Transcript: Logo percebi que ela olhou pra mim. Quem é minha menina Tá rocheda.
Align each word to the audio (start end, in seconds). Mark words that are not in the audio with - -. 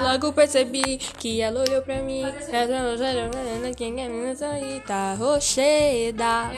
Logo 0.00 0.32
percebi 0.32 0.98
que 1.18 1.40
ela 1.40 1.60
olhou 1.60 1.82
pra 1.82 1.96
mim. 1.96 2.24
Quem 3.76 3.90
é 3.90 3.92
minha 3.92 4.08
menina 4.08 4.34
Tá 4.86 5.14
rocheda. 5.14 6.50